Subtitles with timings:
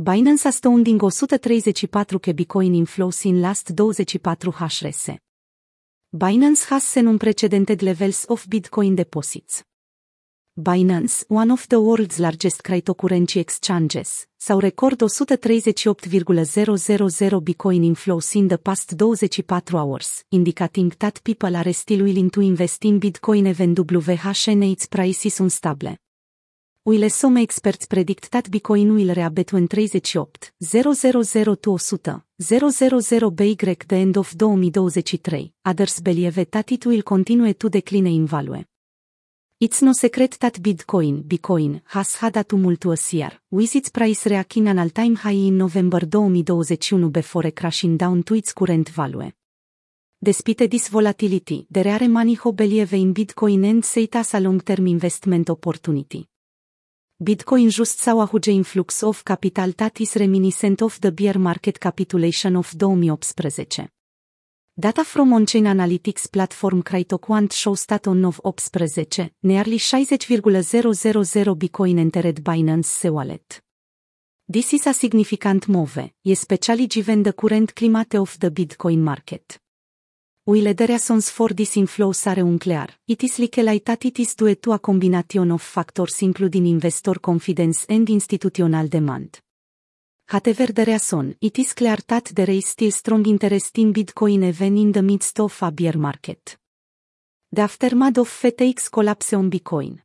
[0.00, 5.18] Binance astounding 134 ke Bitcoin inflows in last 24 HRS.
[6.12, 9.64] Binance has seen unprecedented levels of Bitcoin deposits.
[10.56, 18.58] Binance, one of the world's largest cryptocurrency exchanges, sau record 138,000 Bitcoin inflows in the
[18.58, 24.62] past 24 hours, indicating that people are still willing to invest in Bitcoin even WHN
[24.62, 25.96] its price is unstable.
[26.88, 33.56] While some experts predict that Bitcoin will reabet în 38, 000 to 100, 000 by
[33.86, 38.62] the end of 2023, others believe that it will continue to decline in value.
[39.58, 44.68] It's no secret that Bitcoin, Bitcoin, has had a tumultuous year, with its price reaching
[44.68, 49.30] an all-time high in November 2021 before crashing down to its current value.
[50.18, 54.40] Despite this volatility, there are many who believe in Bitcoin and see it as a
[54.40, 56.27] long-term investment opportunity.
[57.20, 61.80] Bitcoin just saw a huge influx of capital that is reminiscent of the bear market
[61.80, 63.88] capitulation of 2018.
[64.78, 72.40] Data from on-chain analytics platform CryptoQuant shows that on of 18, nearly 60,000 Bitcoin entered
[72.40, 73.62] Binance wallet.
[74.48, 79.58] This is a significant move, especially given the current climate of the Bitcoin market.
[80.48, 84.54] While the reasons for this inflows are unclear, it is likely that it is due
[84.54, 89.42] to a combination of factors including investor confidence and institutional demand.
[90.24, 94.78] However the reason, it is clear that there is still strong interest in Bitcoin even
[94.78, 96.56] in the midst of a bear market.
[97.52, 100.00] The aftermath of FTX collapse on Bitcoin.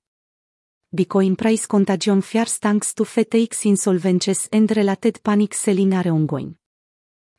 [0.94, 6.58] Bitcoin price contagion fears thanks to FTX insolvencies and related panic selling are ongoing.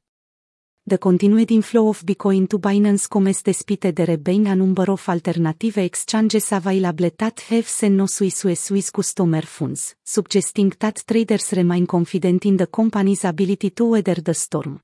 [0.84, 5.78] The continued inflow of Bitcoin to Binance comes despite there being a number of alternative
[5.78, 12.44] exchanges available that have seen no Swiss with customer funds, suggesting that traders remain confident
[12.44, 14.80] in the company's ability to weather the storm.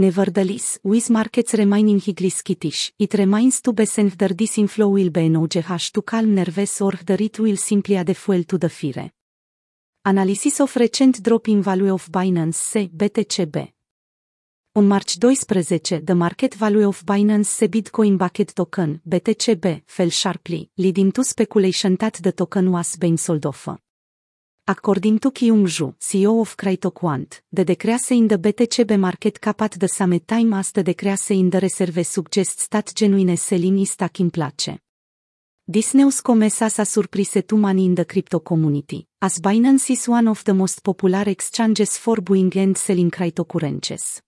[0.00, 5.10] Nevertheless, with markets remaining highly skittish, it remains to be seen whether this inflow will
[5.10, 9.10] be enough to calm nerves or whether it will simply add fuel to the fire.
[10.06, 13.72] Analysis of recent drop in value of Binance C BTCB.
[14.76, 20.70] On March 12, the market value of Binance C Bitcoin Bucket Token BTCB fell sharply,
[20.78, 23.68] leading to speculation that the token was being sold off.
[24.72, 29.76] According to Kyung Ju, CEO of CryptoQuant, the decrease in the BTCB market cap at
[29.80, 34.30] the same time as the decrease in the reserve suggests that genuine selling is taking
[34.30, 34.78] place.
[35.66, 40.08] This news comes as a surprise to many in the crypto community, as Binance is
[40.08, 44.20] one of the most popular exchanges for buying and selling cryptocurrencies.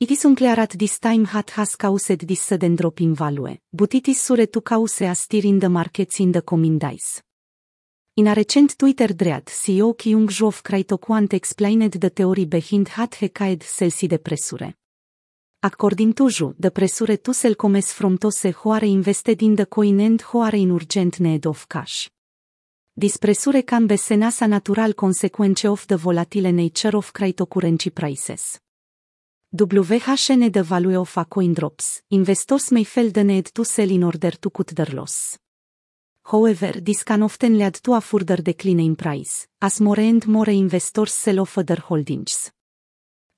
[0.00, 3.94] It is unclear at this time what has caused this sudden drop in value, but
[3.94, 7.22] it is sure to cause a stir in the markets in the coming days.
[8.14, 13.16] In a recent Twitter thread, CEO Kyung Jo of CryptoQuant explained the theory behind hat
[13.18, 14.76] hekkaed selsi de pressure.
[15.60, 19.64] According to Ju, the pressure to sell comes from those who are invested in the
[19.64, 22.10] coin and who are in urgent need of cash.
[22.94, 27.94] This pressure can be seen as a natural consequence of the volatile nature of cryptocurrency
[27.94, 28.60] prices.
[29.54, 34.04] WHN the value of a coin drops, investors may feel the need to sell in
[34.04, 35.38] order to cut their loss.
[36.24, 40.50] However, this can often lead to a further decline in price, as more and more
[40.50, 42.50] investors sell off their holdings.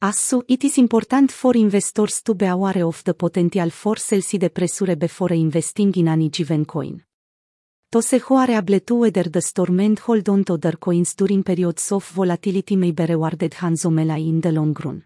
[0.00, 4.38] As so, it is important for investors to be aware of the potential for sales
[4.38, 7.02] de pressure before investing in any given coin.
[7.90, 11.42] Those who are able to weather the storm and hold on to their coins during
[11.42, 15.04] periods of volatility may be rewarded handsomely in the long run.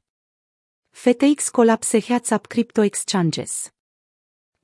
[0.95, 3.71] FTX collapse heads up crypto exchanges.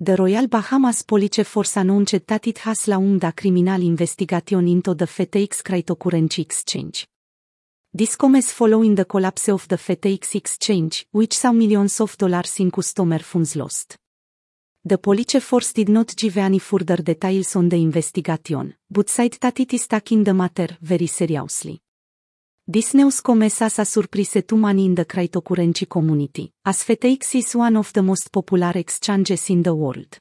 [0.00, 5.06] The Royal Bahamas Police Force announced that it has launched a criminal investigation into the
[5.06, 7.06] FTX cryptocurrency exchange.
[7.92, 12.72] This comes following the collapse of the FTX exchange, which saw millions of dollars in
[12.72, 13.96] customer funds lost.
[14.84, 19.60] The police force did not give any further details on the investigation, but said that
[19.60, 21.83] it is taking the matter very seriously.
[22.66, 27.54] This news comes as a surprise to many in the cryptocurrency community, as FTX is
[27.54, 30.18] one of the most popular exchanges in the world.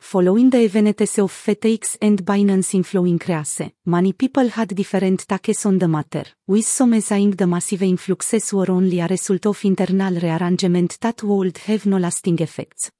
[0.00, 5.78] Following the events of FTX and Binance inflow increase, many people had different takes on
[5.78, 10.96] the matter, with some saying the massive influxes were only a result of internal rearrangement
[11.02, 12.90] that would have no lasting effects.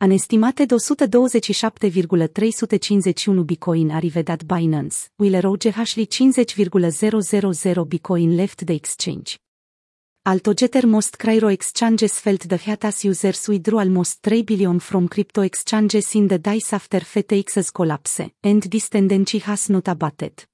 [0.00, 9.38] An estimated 127,351 bitcoin arrived at Binance, while roughly 50,000 bitcoin left the exchange.
[10.26, 15.42] Altogether most crypto exchanges felt the heat as users withdrew almost 3 billion from crypto
[15.42, 20.46] exchanges in the days after FTX's collapse, and this tendency has not abated.